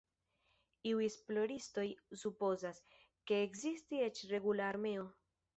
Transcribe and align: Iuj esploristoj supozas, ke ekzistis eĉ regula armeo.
Iuj 0.91 1.03
esploristoj 1.07 1.85
supozas, 2.23 2.81
ke 3.33 3.41
ekzistis 3.49 4.05
eĉ 4.11 4.27
regula 4.35 4.71
armeo. 4.75 5.09